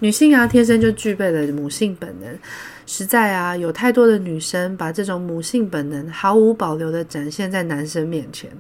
[0.01, 2.39] 女性啊，天生就具备了母性本能。
[2.87, 8.51] 实在啊，有太多的女生把这种母性本能毫无保留的展现在男生面前，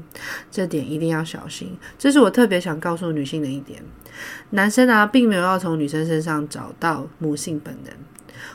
[0.51, 1.77] 这点一定要小心。
[1.99, 3.83] 这是我特别想告诉女性的一点。
[4.51, 7.93] 男生啊，并没有要从女生身上找到母性本能，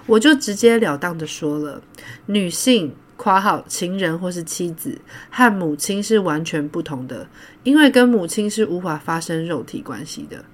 [0.05, 1.81] 我就直截了当的说了，
[2.27, 4.99] 女性（括号情人或是妻子）
[5.31, 7.27] 和母亲是完全不同的，
[7.63, 10.45] 因为跟母亲是无法发生肉体关系的。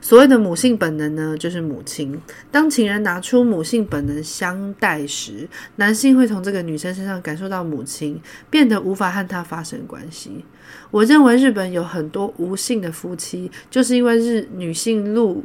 [0.00, 2.20] 所谓的母性本能呢，就是母亲。
[2.50, 10.44] 当情人拿出母性本能相待时，男性会从这个女生身上感受到母亲，变得无法和她发生关系。
[10.90, 15.44] 我认为日本有很多无性的夫妻，就是因为日女性露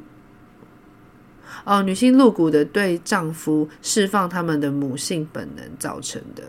[1.65, 6.43] 哦，女性露骨的对丈夫释放他们的母性本能造成的。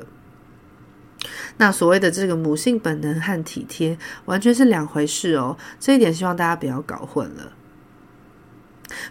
[1.56, 5.56] 那所谓的这个母性本能和体贴，完全是两回事哦。
[5.78, 7.52] 这一点希望大家不要搞混了。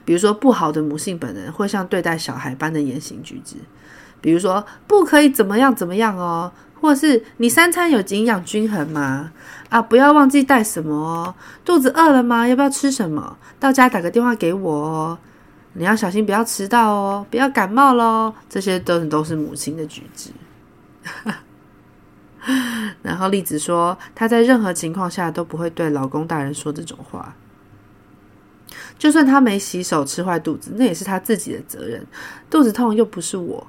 [0.06, 3.56] 比如说，不好的母性本能会像对待小孩般的言行举止，
[4.22, 9.32] 比如说不可以怎么样怎么样哦，或是你三餐有营养均衡吗？
[9.70, 11.36] 啊，不要忘记带什么哦。
[11.66, 12.48] 肚子饿了吗？
[12.48, 13.38] 要不要吃什么？
[13.60, 15.18] 到家打个电话给我哦。
[15.74, 18.34] 你要小心，不要迟到哦，不要感冒喽。
[18.48, 20.30] 这些都都是母亲的举止。
[23.02, 27.36] 然后栗子说，她在任何情况下都不会对老公大人说这种话。
[28.98, 32.06] 就算他没洗手吃坏肚子，那也是他自己的责任。
[32.50, 33.68] 肚子痛又不是我，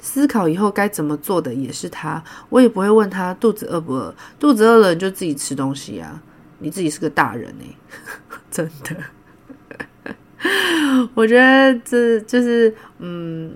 [0.00, 2.22] 思考以后该怎么做的也是他。
[2.48, 6.22] 我也不会问他肚子饿不饿，肚子饿了你就自己吃东西啊。
[6.60, 7.64] 你自己是个大人呢、
[8.50, 10.14] 真的。
[11.14, 13.52] 我觉得这就是嗯，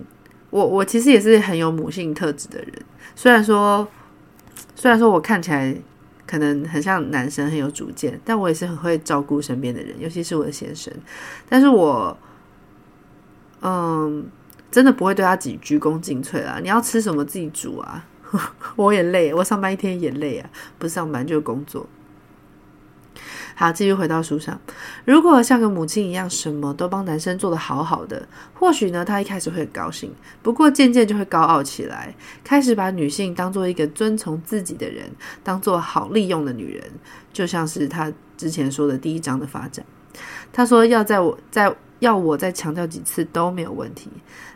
[0.50, 2.72] 我我其实也是很有母性特质的人。
[3.16, 3.86] 虽然说，
[4.82, 5.76] 虽然说我看起来。
[6.24, 10.90] 可能很像男生，很有主见，但我也是很会照顾身边的人，尤其是我的先生。
[11.46, 12.16] 但是我，
[13.60, 14.24] 嗯，
[14.70, 16.58] 真的不会对他几鞠躬尽瘁啊。
[16.62, 18.06] 你要吃什么自己煮啊，
[18.76, 21.86] 我也累，我上班一天也累啊，不上班就是工作。
[23.62, 24.60] 好，继续回到书上。
[25.04, 35.08] 如果像个母亲一样，什么都帮男生做得好好的，或许呢，他一开始会很高兴，不过渐渐就会高傲起来，开始把女性当做一个遵从自己的人，
[35.44, 36.84] 当做好利用的女人，
[37.32, 39.86] 就像是他之前说的第一章的发展。
[40.52, 41.72] 他说要在我在。
[42.02, 44.10] 要我再强调几次都没有问题。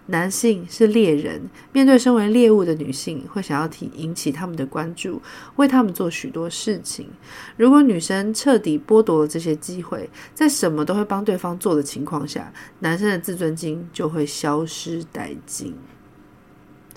[0.07, 5.21] 男性是猎人，面对身为猎物的女性，会想要提引起他们的关注，
[5.57, 7.09] 为他们做许多事情。
[7.57, 15.75] 如果女生彻底剥夺了这些机会，在什么都会帮对方做的情况下，男生的自尊心就会消失殆尽。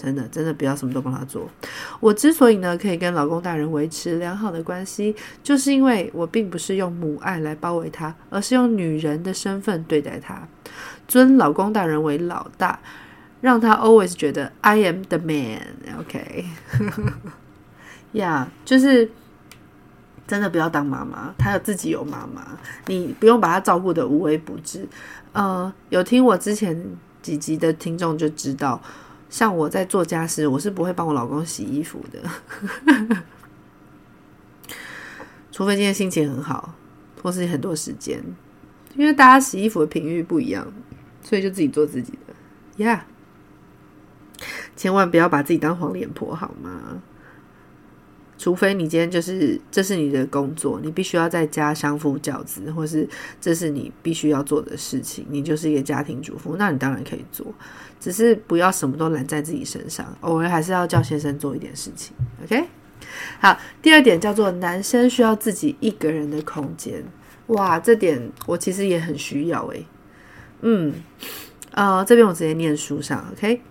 [0.02, 1.50] 真的，真的不要什么都帮他做。
[2.00, 10.48] 我之所以呢可以跟老公大人维持良好的关系，就是因为我并不是用母爱来包围他，而是用女人的身份对待他，
[11.06, 12.80] 尊老公大人为老大，
[13.42, 15.68] 让他 always 觉得 I am the man。
[16.00, 16.46] OK，
[18.14, 19.12] 呀， 就是
[20.26, 24.88] 真的不要当妈妈，他有自己有妈妈，你不用把他照顾得无微不至。
[25.34, 26.82] 呃，有听我之前
[27.22, 28.82] 几集的听众就知道。
[29.30, 32.20] 像我在做家事，我是不会帮我老公洗衣服的，
[35.52, 36.74] 除非今天心情很好，
[37.22, 38.24] 或是很多时间，
[38.96, 40.66] 因为大家洗衣服的频率不一样，
[41.22, 43.06] 所以就自己做自己的，呀、
[44.40, 44.44] yeah，
[44.76, 47.02] 千万不要把自己当黄脸婆好吗？
[48.40, 53.08] 除非你今天就是这是你的工作，你必须要在家相夫教子，或是
[53.42, 57.46] 这是你必须要做的事情，你就是一个家庭主妇，那你当然可以做，
[58.00, 62.16] 只是不要什么都揽在自己身上，偶尔还是要叫先生做一点事情。
[62.46, 62.64] OK，
[63.42, 67.04] 好，第二点叫做男生需要自己一个人的空间。
[67.48, 69.86] 哇，这点我其实也很需要诶。
[70.62, 70.94] 嗯，
[71.72, 73.62] 呃，这边我直接念书上，OK。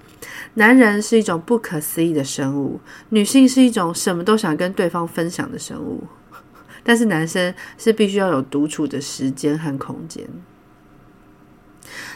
[0.54, 2.80] 男人是一种不可思议的生物，
[3.10, 6.04] 女性是一种什么都想跟对方分享的生物，
[6.82, 10.28] 但是男生是必须要有独处的时间和空间。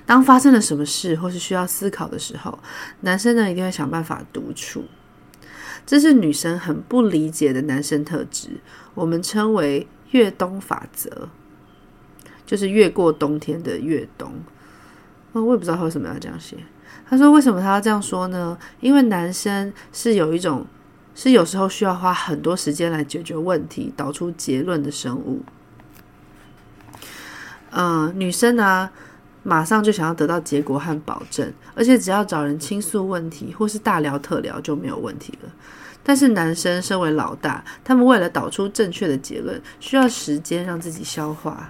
[0.04, 2.58] 当发生了什么事或是需要思考的时候，
[3.00, 4.84] 男生呢一定会想办法独处。
[5.86, 8.60] 这是女生很不理解的男生特质，
[8.94, 11.28] 我们称为“越冬法则”，
[12.46, 14.32] 就是越过冬天的越冬。
[15.32, 16.56] 哦，我也不知道他为什么要这样写。
[17.08, 18.56] 他说：“为什么他要这样说呢？
[18.80, 20.66] 因为男生是有一种，
[21.14, 25.42] 是有时候需要花很多时间来解决问题、导出结论的生物。
[27.70, 28.88] 嗯、女生呢、
[29.42, 35.50] 马上就想要得到结果和保证，而且只要找人倾诉问题或是大聊特聊就没有问题了。
[36.02, 41.68] 但是男生身为老大，他们为了导出正确的结论，需要时间让自己消化。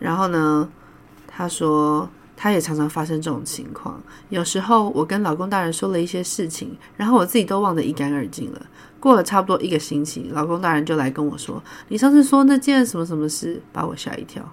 [0.00, 0.68] 然后呢，
[1.28, 2.10] 他说。”
[2.46, 4.00] 他也常常发生这种情况。
[4.28, 8.66] 有时候我跟老公大人说了一些事情，然后我自己都忘得一干二净了。
[9.00, 14.48] 过了差不多一个星期，老公大人就来跟我说：“你上次说那件什么什么事，把我吓一跳。”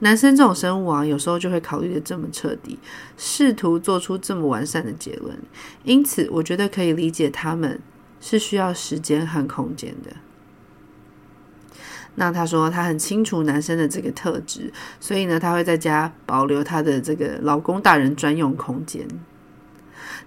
[0.00, 2.78] 男生这种生物啊，有时候就会考虑得这么彻底，
[3.18, 5.38] 试图做出这么完善的结论。
[5.84, 7.78] 因此，我觉得可以理解他们
[8.18, 10.16] 是需要时间和空间的。
[12.20, 19.06] 那他说他很清楚男生的这个特质，所以呢，他会在家保留他的这个老公大人专用空间，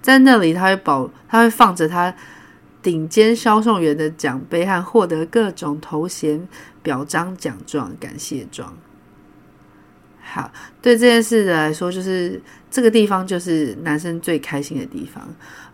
[0.02, 2.16] 在那里他会保，他会放着他
[2.82, 6.48] 顶尖销售员的奖杯和获得各种头衔、
[6.82, 8.74] 表彰奖状、感谢状。
[10.22, 10.50] 好，
[10.82, 15.28] 对这件事的来说，就是这个地方就是男生最开心的地方。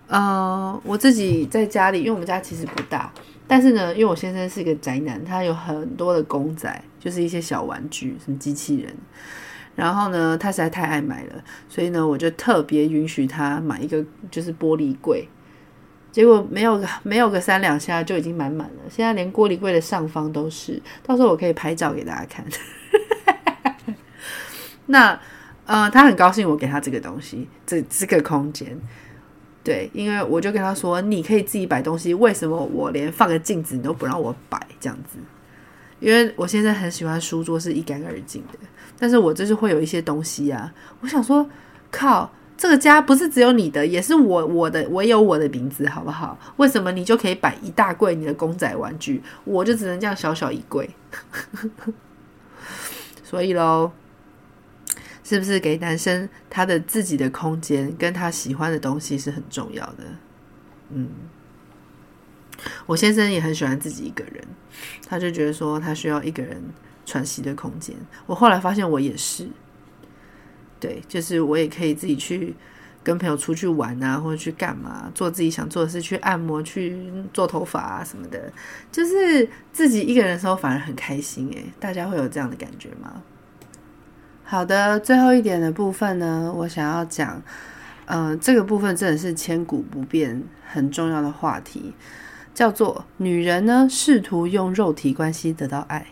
[0.07, 3.11] 呃，我自己在家里，因为我们家其实不大，
[3.47, 8.93] 但是呢，因为我先生是一个宅男，他有很多的公仔，就是一些小玩具，什么机器人。
[9.75, 15.27] 然后呢，他实在太爱买了，所以呢，我就特别允许他买一个就是玻璃柜。
[16.11, 22.43] 结果没有没有个三两下就已经满满了，现在连玻璃柜的上方都是，到时候我可以拍照给大家看。
[24.87, 25.19] 那，
[25.65, 28.75] 呃，他很高兴我给他这个东西，这这个空间，
[29.67, 35.19] 对，因为我就跟他说，你可以自己摆东西，为什么我连放个镜子你都不让我摆这样子？
[35.99, 38.57] 因为我现在很喜欢书桌是一干二净的，
[38.97, 41.45] 但是我就是会有一些东西啊，我想说，
[41.91, 46.39] 靠，这个家不是只有你的，也是我我的，我有我的名字，好不好？
[46.55, 50.89] 为什么你就可以摆一大柜你的公仔玩具，我就只能这样小小一柜？
[53.21, 53.91] 所以喽。
[55.27, 60.03] 是不是给男生他的自己的空间，跟他喜欢的东西是很重要的？
[60.91, 61.09] 嗯，
[62.85, 64.41] 我先生也很喜欢自己一个人，
[65.05, 66.63] 他就觉得说他需要一个人
[67.05, 67.93] 喘息的空间。
[68.25, 69.49] 我后来发现我也是，
[70.79, 72.55] 对，就是我也可以自己去
[73.03, 78.49] 跟朋友出去玩啊，或者去干嘛，做自己想做的事，去按摩、去做头发啊什么的，
[78.89, 81.49] 就是自己一个人的时候反而很开心。
[81.51, 83.21] 诶，大家会有这样的感觉吗？
[84.49, 87.43] 好的，最后一点的部分呢，我想要讲，
[88.05, 91.93] 呃，这个部分真的是千古不变、很重要的话题，
[92.53, 96.07] 叫做女人呢试图用肉体关系得到爱，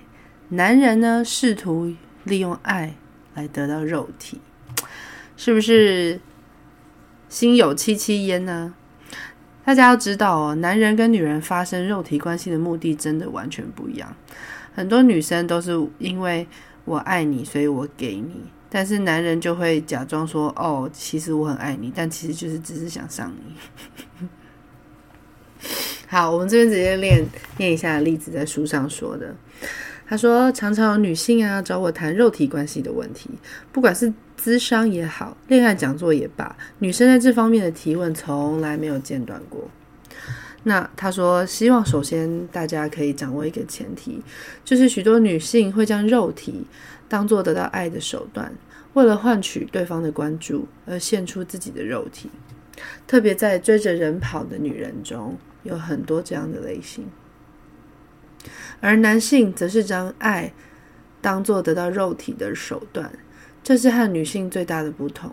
[0.50, 1.94] 男人呢试图
[2.26, 2.94] 利用爱
[3.36, 4.42] 来得到肉体，
[5.38, 6.20] 是不是
[7.30, 8.74] 心有戚戚焉呢？
[9.64, 14.14] 大家要知道哦，男人跟女人发生肉体关系的目的真的完全不一样，
[14.74, 16.46] 很多女生都是因为。
[16.86, 18.44] 我爱你，所以我给你。
[18.70, 24.28] 但是男人就会假装说：“哦，其实我很爱你，但其实就是只是想上你。
[26.08, 27.26] ”好，我们这边直接练
[27.58, 29.34] 念一下例子，在书上说的。
[30.08, 33.30] 他说：“常常有女性啊找我谈肉体关系的问题，
[33.72, 39.68] 不管是咨商也好，恋爱讲座也罢，女生在这方面的提问从来没有间断过。”
[40.68, 44.24] 那他说，希望首先大家可以掌握一个前提，
[44.64, 46.66] 就是许多女性会将肉体
[47.08, 48.52] 当做得到爱的手段，
[48.94, 52.32] 为了换取对方的关注而献出自己的肉体。
[53.06, 57.06] 特别在追着人跑的女人中，有很多这样的类型，
[58.82, 60.52] 而男性则是将爱
[61.22, 63.14] 当做得到肉体的手段，
[63.64, 65.32] 这是和女性最大的不同。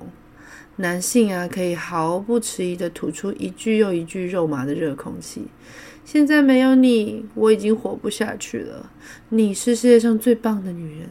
[0.82, 5.46] 男性啊，可以毫不迟疑地吐出一句又一句肉麻的热空气。
[6.04, 8.90] 现在没有你，我已经活不下去了。
[9.28, 11.08] 你是世界上最棒的女人，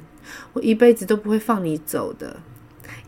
[0.52, 2.36] 我一辈子都不会放你走的。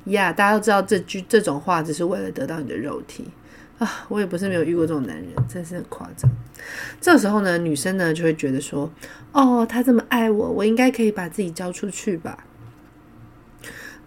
[0.06, 3.26] 呀、大家都知道这句这种话只是为了得到你的肉体
[3.78, 4.06] 啊！
[4.08, 6.32] 我也不是没有遇过这种男人，真是很夸张。
[7.02, 8.90] 这时候呢，女生呢就会觉得说
[9.34, 12.46] ：“哦，他这么爱我，我应该可以把自己交出去吧。”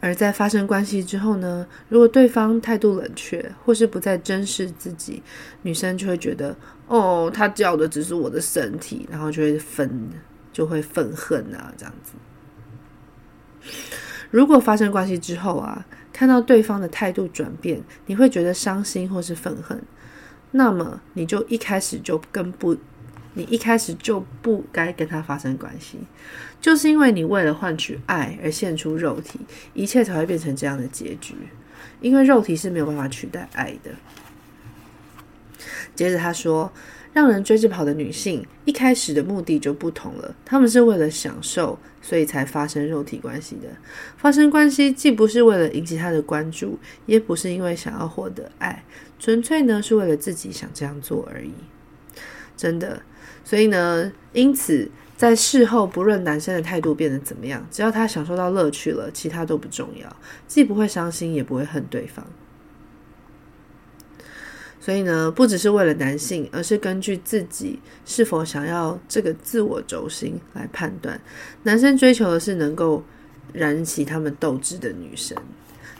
[0.01, 5.23] 而在发生关系之后呢，如果对方态度冷却，或是不再珍视自己，
[5.63, 6.55] 女生就会觉得，
[6.87, 10.11] 哦，他叫的只是我的身体，然后就会愤，
[10.53, 12.13] 就会愤恨啊，这样子。
[14.31, 19.83] 如果发生关系之后啊，看到对方的态度转变，你会觉得伤心或是愤恨，
[20.51, 22.77] 那么你就一开始就跟不。
[23.39, 25.99] 你一开始就不该跟他发生关系，
[26.59, 29.39] 就是因为你为了换取爱而献出肉体，
[29.75, 31.35] 一切才会变成这样的结局。
[32.01, 33.91] 因为肉体是没有办法取代爱的。
[35.95, 36.73] 接着他说，
[37.13, 43.69] 让人追着跑的女性一开始的目的就不同了，她们是为了享受，所以才发生肉体关系的。
[44.17, 48.83] 发生关系既不是为了引起他的关注，也不是因为想要获得爱，
[49.19, 51.53] 纯粹呢是为了自己想这样做而已。
[52.57, 53.03] 真的。
[53.47, 60.17] 所以呢，因此在事后，不论男生的态度变得怎么样，只要他享受到乐趣了，其他都不重要，
[60.49, 62.27] 既不会伤心，也不会恨对方。
[64.81, 71.21] 所以呢，不只是为了男性，而是根据自己是否想要这个自我轴心来判断。
[71.63, 73.05] 男生追求的是能够
[73.53, 75.41] 燃起他们斗志的女生，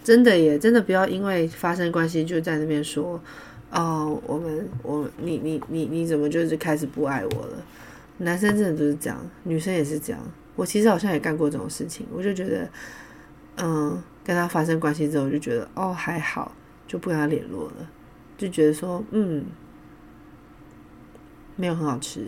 [0.03, 3.23] 真的耶，真的不要因为发生关系就在那边说，
[3.71, 7.63] 哦，我们我你你你你怎么就是开始不爱我了？
[8.19, 10.21] 男生真的都是这样，女生也是这样。
[10.55, 12.71] 我其实好像也干过这种事情，我就觉得，
[13.57, 16.53] 嗯，跟他发生关系之后，就觉得哦还好，
[16.87, 17.91] 就不跟他联络了，
[18.39, 19.45] 就觉得说嗯，
[21.57, 22.25] 没有很好吃，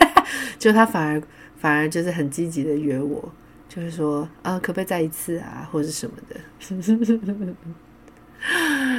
[0.58, 1.22] 就他反而
[1.56, 3.30] 反而就是很积极的约我，
[3.68, 6.36] 就是说啊可不可以再一次啊，或者什么的。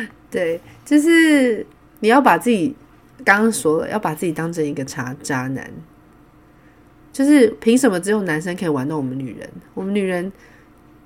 [0.30, 1.66] 对，就是
[2.00, 2.76] 你要把自己
[3.26, 5.72] 刚刚说了，要把自己当成一个渣渣男。
[7.12, 9.50] 就是凭什么只有男生可以玩弄我们女人？
[9.74, 10.32] 我们女人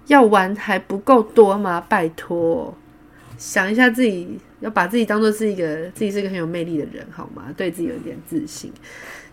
[0.07, 1.79] 要玩还不够多吗？
[1.87, 2.75] 拜托，
[3.37, 7.45] 想一下自己，要把自己当做是一个自己是一个很有魅力的人，好吗？
[7.55, 8.73] 对自己有一点自信。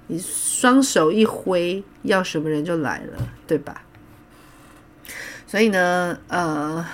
[0.06, 3.82] 你双手一挥，要什么人就来了，对吧？
[5.46, 6.86] 所以呢，呃。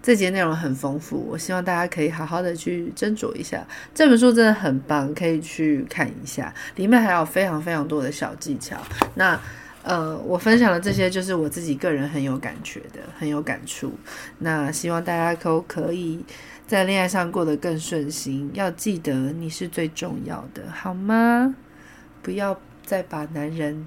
[0.00, 3.66] 这节内容很丰富，我希望大家可以好好的去斟酌一下。
[3.94, 8.78] 这本书真的很棒，可以去看一下，里面还有非常非常多的小技巧。
[9.16, 9.38] 那
[9.82, 13.92] 呃，我分享的这些就是我自己个人很有感觉的，很有感触。
[14.38, 16.24] 那希望大家都可以
[16.66, 18.50] 在恋爱上过得更顺心。
[18.54, 21.54] 要记得你是最重要的，好吗？
[22.22, 23.86] 不要再把男人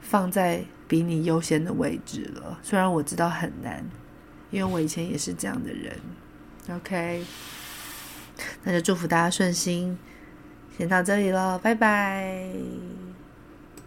[0.00, 2.58] 放在比你优先的位置了。
[2.62, 3.84] 虽然我知道很难。
[4.50, 5.96] 因为我以前也是这样的人
[6.70, 7.24] ，OK，
[8.64, 9.96] 那就祝福大家顺心，
[10.76, 12.48] 先到这里了，拜拜。